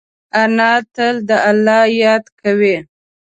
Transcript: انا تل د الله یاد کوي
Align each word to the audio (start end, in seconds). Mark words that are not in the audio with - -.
انا 0.41 0.71
تل 0.95 1.15
د 1.27 1.31
الله 1.49 1.81
یاد 2.01 2.25
کوي 2.41 2.75